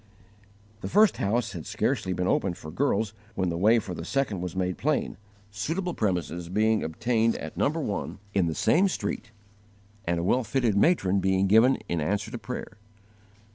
[0.79, 4.41] The first house had scarcely been opened for girls when the way for the second
[4.41, 5.15] was made plain,
[5.51, 7.69] suitable premises being obtained at No.
[7.69, 9.29] 1 in the same street,
[10.05, 12.79] and a well fitted matron being given in answer to prayer.